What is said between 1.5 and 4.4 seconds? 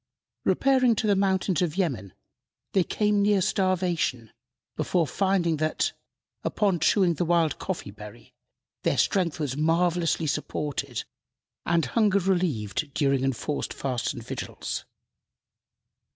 of Yemen, they came near starvation